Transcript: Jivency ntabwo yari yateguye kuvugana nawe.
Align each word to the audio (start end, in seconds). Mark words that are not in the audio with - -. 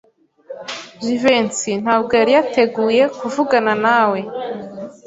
Jivency 1.03 1.71
ntabwo 1.83 2.11
yari 2.19 2.31
yateguye 2.37 3.03
kuvugana 3.19 3.73
nawe. 3.83 4.19